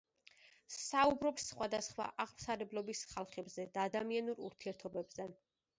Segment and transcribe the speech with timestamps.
[0.75, 5.33] საუბრობს სხვადასხვა აღმსარებლობის ხალხებზე და ადამიანურ ურთიერთობებზე.